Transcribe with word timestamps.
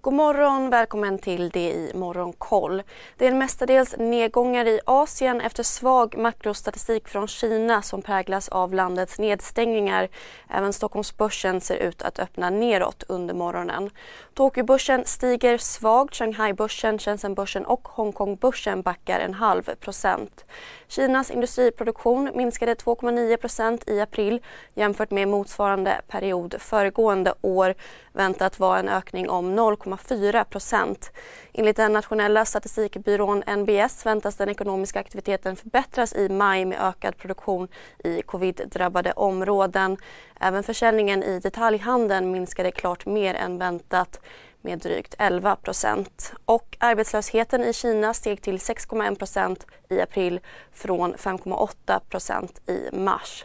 God 0.00 0.14
morgon, 0.14 0.70
välkommen 0.70 1.18
till 1.18 1.48
det 1.48 1.70
i 1.70 1.92
Morgonkoll. 1.94 2.82
Det 3.16 3.26
är 3.26 3.34
mestadels 3.34 3.94
nedgångar 3.98 4.66
i 4.66 4.80
Asien 4.84 5.40
efter 5.40 5.62
svag 5.62 6.16
makrostatistik 6.16 7.08
från 7.08 7.28
Kina 7.28 7.82
som 7.82 8.02
präglas 8.02 8.48
av 8.48 8.74
landets 8.74 9.18
nedstängningar. 9.18 10.08
Även 10.48 10.72
Stockholmsbörsen 10.72 11.60
ser 11.60 11.76
ut 11.76 12.02
att 12.02 12.18
öppna 12.18 12.50
neråt 12.50 13.02
under 13.08 13.34
morgonen. 13.34 13.90
Tokyobörsen 14.34 15.04
stiger 15.04 15.58
svagt, 15.58 16.14
Shanghaibörsen, 16.14 16.98
Shenzhenbörsen 16.98 17.66
och 17.66 17.88
Hongkongbörsen 17.88 18.82
backar 18.82 19.20
en 19.20 19.34
halv 19.34 19.62
procent. 19.62 20.44
Kinas 20.88 21.30
industriproduktion 21.30 22.30
minskade 22.34 22.74
2,9 22.74 23.36
procent 23.36 23.88
i 23.88 24.00
april 24.00 24.42
jämfört 24.74 25.10
med 25.10 25.28
motsvarande 25.28 26.00
period 26.08 26.54
föregående 26.58 27.34
år 27.40 27.74
väntat 28.18 28.58
vara 28.58 28.78
en 28.78 28.88
ökning 28.88 29.30
om 29.30 29.58
0,4 29.58 30.44
procent. 30.44 31.12
Enligt 31.52 31.76
den 31.76 31.92
nationella 31.92 32.44
statistikbyrån 32.44 33.42
NBS 33.56 34.06
väntas 34.06 34.36
den 34.36 34.48
ekonomiska 34.48 35.00
aktiviteten 35.00 35.56
förbättras 35.56 36.14
i 36.14 36.28
maj 36.28 36.64
med 36.64 36.80
ökad 36.80 37.16
produktion 37.16 37.68
i 38.04 38.22
covid-drabbade 38.22 39.12
områden. 39.12 39.96
Även 40.40 40.62
försäljningen 40.62 41.22
i 41.22 41.40
detaljhandeln 41.40 42.30
minskade 42.30 42.70
klart 42.70 43.06
mer 43.06 43.34
än 43.34 43.58
väntat 43.58 44.20
med 44.60 44.78
drygt 44.78 45.14
11 45.18 45.56
procent. 45.56 46.32
Och 46.44 46.76
arbetslösheten 46.78 47.64
i 47.64 47.72
Kina 47.72 48.14
steg 48.14 48.42
till 48.42 48.58
6,1 48.58 49.18
procent 49.18 49.66
i 49.88 50.00
april 50.00 50.40
från 50.72 51.14
5,8 51.14 52.00
procent 52.08 52.60
i 52.68 52.96
mars. 52.96 53.44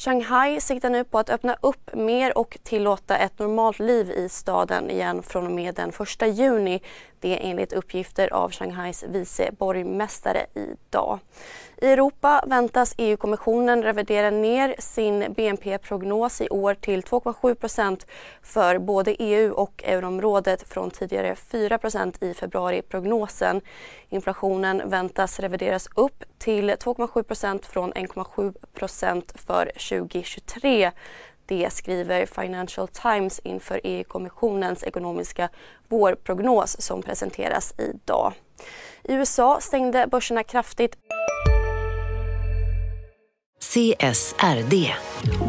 Shanghai 0.00 0.60
siktar 0.60 0.90
nu 0.90 1.04
på 1.04 1.18
att 1.18 1.30
öppna 1.30 1.56
upp 1.60 1.94
mer 1.94 2.38
och 2.38 2.58
tillåta 2.62 3.16
ett 3.16 3.38
normalt 3.38 3.78
liv 3.78 4.10
i 4.10 4.28
staden 4.28 4.90
igen 4.90 5.22
från 5.22 5.46
och 5.46 5.52
med 5.52 5.74
den 5.74 5.92
1 6.22 6.38
juni. 6.38 6.82
Det 7.20 7.48
enligt 7.50 7.72
uppgifter 7.72 8.32
av 8.32 8.50
Shanghais 8.52 9.04
vice 9.08 9.50
borgmästare 9.58 10.46
idag. 10.54 11.18
I 11.76 11.86
Europa 11.86 12.44
väntas 12.46 12.94
EU-kommissionen 12.98 13.82
revidera 13.82 14.30
ner 14.30 14.74
sin 14.78 15.32
BNP-prognos 15.36 16.40
i 16.40 16.48
år 16.48 16.74
till 16.74 17.02
2,7% 17.02 18.06
för 18.42 18.78
både 18.78 19.14
EU 19.14 19.52
och 19.52 19.84
euroområdet 19.84 20.68
från 20.68 20.90
tidigare 20.90 21.34
4% 21.34 22.24
i 22.24 22.34
februari-prognosen. 22.34 23.60
Inflationen 24.08 24.82
väntas 24.90 25.40
revideras 25.40 25.88
upp 25.94 26.24
till 26.40 26.70
2,7% 26.70 27.64
från 27.66 27.92
1,7% 27.92 29.22
för 29.34 29.64
2023. 29.64 30.90
Det 31.46 31.72
skriver 31.72 32.26
Financial 32.26 32.88
Times 32.88 33.38
inför 33.44 33.80
EU-kommissionens 33.84 34.84
ekonomiska 34.84 35.48
vårprognos 35.88 36.80
som 36.80 37.02
presenteras 37.02 37.74
idag. 37.78 38.32
I 39.04 39.12
USA 39.12 39.58
stängde 39.60 40.06
börserna 40.06 40.42
kraftigt. 40.42 40.96
CSRD, 43.60 44.94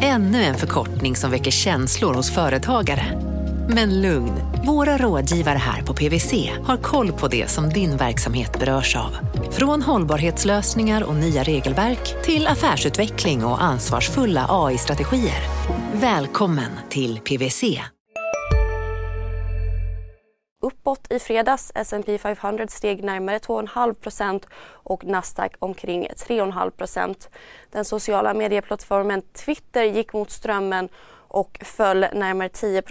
ännu 0.02 0.44
en 0.44 0.56
förkortning 0.56 1.16
som 1.16 1.32
väcker 1.32 1.52
känslor 1.52 2.14
hos 2.14 2.36
företagare. 2.36 3.31
Men 3.76 4.02
lugn, 4.02 4.34
våra 4.66 4.98
rådgivare 4.98 5.58
här 5.58 5.82
på 5.82 5.94
PWC 5.94 6.52
har 6.64 6.78
koll 6.78 7.12
på 7.12 7.28
det 7.28 7.48
som 7.50 7.70
din 7.70 7.98
verksamhet 7.98 8.60
berörs 8.60 8.96
av. 8.96 9.18
Från 9.52 9.82
hållbarhetslösningar 9.82 11.04
och 11.04 11.16
nya 11.16 11.44
regelverk 11.44 12.24
till 12.24 12.48
affärsutveckling 12.48 13.46
och 13.46 13.64
ansvarsfulla 13.64 14.46
AI-strategier. 14.50 15.42
Välkommen 15.94 16.72
till 16.90 17.20
PWC. 17.20 17.64
Uppåt 20.64 21.12
i 21.12 21.20
fredags. 21.20 21.72
S&P 21.76 22.18
500 22.18 22.68
steg 22.68 23.04
närmare 23.04 23.38
2,5% 23.38 24.44
och 24.64 25.06
Nasdaq 25.06 25.52
omkring 25.60 26.08
3,5% 26.08 27.30
Den 27.72 27.86
sociala 27.86 28.34
medieplattformen 28.34 29.22
Twitter 29.22 29.84
gick 29.84 30.14
mot 30.14 30.32
strömmen 30.32 30.90
och 31.32 31.60
föll 31.64 32.06
närmare 32.14 32.50
10 32.50 32.84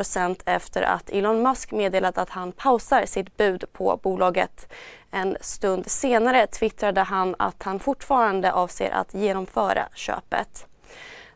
efter 0.47 0.83
att 0.83 1.11
Elon 1.11 1.43
Musk 1.43 1.73
meddelat 1.73 2.19
att 2.19 2.31
han 2.31 2.53
pausar 2.53 3.05
sitt 3.07 3.37
bud 3.37 3.65
på 3.73 4.01
bolaget. 4.03 4.73
En 5.11 5.37
stund 5.41 5.91
senare 5.91 6.47
twittrade 6.47 7.01
han 7.01 7.35
att 7.39 7.63
han 7.63 7.81
fortfarande 7.81 8.53
avser 8.53 8.91
att 8.91 9.15
genomföra 9.15 9.89
köpet. 9.95 10.67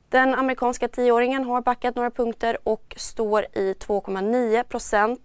Den 0.08 0.34
amerikanska 0.34 0.88
tioåringen 0.88 1.44
har 1.44 1.60
backat 1.60 1.94
några 1.94 2.10
punkter 2.10 2.58
och 2.64 2.94
står 2.96 3.42
i 3.52 3.72
2,9% 3.72 5.18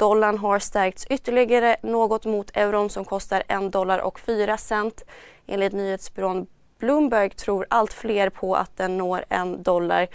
Dollarn 0.00 0.38
har 0.38 0.58
stärkts 0.58 1.06
ytterligare 1.10 1.76
något 1.82 2.24
mot 2.24 2.56
euron 2.56 2.90
som 2.90 3.04
kostar 3.04 3.42
1 3.48 3.72
dollar 3.72 3.98
och 3.98 4.20
4 4.20 4.56
cent. 4.56 5.04
Enligt 5.46 5.72
nyhetsbyrån 5.72 6.46
Bloomberg 6.80 7.30
tror 7.30 7.66
allt 7.70 7.92
fler 7.92 8.30
på 8.30 8.56
att 8.56 8.76
den 8.76 8.98
når 8.98 9.24
en 9.28 9.62
dollar. 9.62 10.06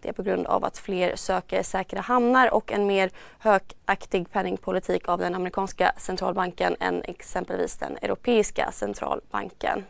Det 0.00 0.08
är 0.08 0.12
på 0.12 0.22
grund 0.22 0.46
av 0.46 0.64
att 0.64 0.78
fler 0.78 1.16
söker 1.16 1.62
säkra 1.62 2.00
hamnar 2.00 2.54
och 2.54 2.72
en 2.72 2.86
mer 2.86 3.10
högaktig 3.38 4.30
penningpolitik 4.32 5.08
av 5.08 5.18
den 5.18 5.34
amerikanska 5.34 5.92
centralbanken 5.96 6.76
än 6.80 7.02
exempelvis 7.02 7.76
den 7.76 7.96
europeiska 8.02 8.72
centralbanken. 8.72 9.84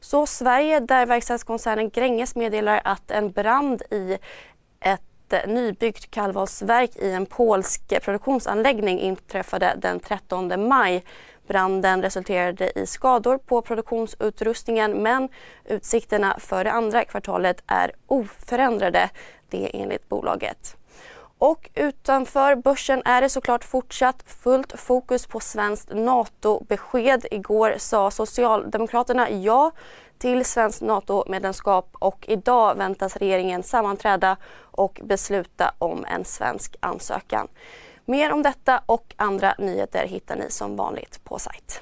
Så 0.00 0.26
Sverige, 0.26 0.80
där 0.80 1.06
verkstadskoncernen 1.06 1.90
Gränges 1.90 2.36
meddelar 2.36 2.80
att 2.84 3.10
en 3.10 3.30
brand 3.30 3.82
i 3.90 4.18
ett 4.80 5.46
nybyggt 5.46 6.10
kallvalsverk 6.10 6.96
i 6.96 7.12
en 7.12 7.26
polsk 7.26 8.02
produktionsanläggning 8.02 9.00
inträffade 9.00 9.74
den 9.78 10.00
13 10.00 10.68
maj. 10.68 11.04
Branden 11.48 12.02
resulterade 12.02 12.78
i 12.78 12.86
skador 12.86 13.38
på 13.38 13.62
produktionsutrustningen 13.62 15.02
men 15.02 15.28
utsikterna 15.64 16.36
för 16.40 16.64
det 16.64 16.72
andra 16.72 17.04
kvartalet 17.04 17.62
är 17.66 17.92
oförändrade. 18.06 19.10
Det 19.50 19.70
enligt 19.74 20.08
bolaget. 20.08 20.76
Och 21.38 21.70
utanför 21.74 22.54
börsen 22.54 23.02
är 23.04 23.20
det 23.20 23.28
såklart 23.28 23.64
fortsatt 23.64 24.24
fullt 24.26 24.80
fokus 24.80 25.26
på 25.26 25.40
svenskt 25.40 25.88
NATO-besked. 25.94 27.26
Igår 27.30 27.74
sa 27.78 28.10
Socialdemokraterna 28.10 29.30
ja 29.30 29.70
till 30.18 30.44
svenskt 30.44 30.82
NATO-medlemskap 30.82 31.88
och 31.92 32.24
idag 32.28 32.74
väntas 32.74 33.16
regeringen 33.16 33.62
sammanträda 33.62 34.36
och 34.60 35.00
besluta 35.04 35.72
om 35.78 36.04
en 36.04 36.24
svensk 36.24 36.76
ansökan. 36.80 37.48
Mer 38.10 38.32
om 38.32 38.42
detta 38.42 38.82
och 38.86 39.14
andra 39.16 39.54
nyheter 39.58 40.06
hittar 40.06 40.36
ni 40.36 40.50
som 40.50 40.76
vanligt 40.76 41.24
på 41.24 41.38
sajt. 41.38 41.80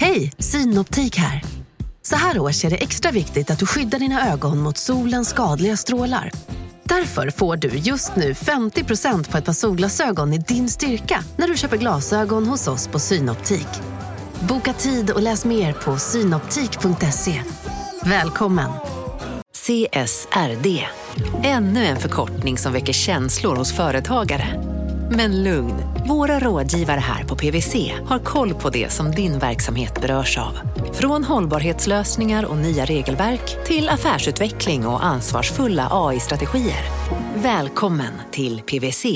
Hej, 0.00 0.32
Synoptik 0.38 1.16
här. 1.16 1.42
Så 2.02 2.16
här 2.16 2.38
års 2.38 2.64
är 2.64 2.70
det 2.70 2.76
extra 2.76 3.10
viktigt 3.10 3.50
att 3.50 3.58
du 3.58 3.66
skyddar 3.66 3.98
dina 3.98 4.32
ögon 4.32 4.58
mot 4.58 4.76
solens 4.76 5.28
skadliga 5.28 5.76
strålar. 5.76 6.30
Därför 6.82 7.30
får 7.30 7.56
du 7.56 7.68
just 7.68 8.16
nu 8.16 8.32
50% 8.32 9.30
på 9.30 9.38
ett 9.38 9.44
par 9.44 9.52
solglasögon 9.52 10.32
i 10.32 10.38
din 10.38 10.68
styrka 10.68 11.24
när 11.36 11.48
du 11.48 11.56
köper 11.56 11.76
glasögon 11.76 12.46
hos 12.46 12.68
oss 12.68 12.88
på 12.88 12.98
Synoptik. 12.98 13.97
Boka 14.42 14.72
tid 14.72 15.10
och 15.10 15.22
läs 15.22 15.44
mer 15.44 15.72
på 15.72 15.96
synoptik.se. 15.96 17.42
Välkommen! 18.02 18.70
CSRD, 19.52 20.84
ännu 21.42 21.84
en 21.84 21.96
förkortning 21.96 22.58
som 22.58 22.72
väcker 22.72 22.92
känslor 22.92 23.56
hos 23.56 23.76
företagare. 23.76 24.46
Men 25.10 25.42
lugn, 25.42 25.74
våra 26.08 26.38
rådgivare 26.38 27.00
här 27.00 27.24
på 27.24 27.36
PWC 27.36 27.92
har 28.06 28.18
koll 28.18 28.54
på 28.54 28.70
det 28.70 28.92
som 28.92 29.10
din 29.10 29.38
verksamhet 29.38 30.00
berörs 30.00 30.38
av. 30.38 30.58
Från 30.92 31.24
hållbarhetslösningar 31.24 32.44
och 32.44 32.56
nya 32.56 32.84
regelverk 32.84 33.66
till 33.66 33.88
affärsutveckling 33.88 34.86
och 34.86 35.04
ansvarsfulla 35.04 35.88
AI-strategier. 35.90 36.84
Välkommen 37.34 38.12
till 38.30 38.60
PWC. 38.60 39.06